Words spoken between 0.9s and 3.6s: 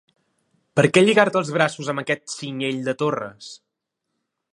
què lligar-te els braços amb aquest cinyell de torres?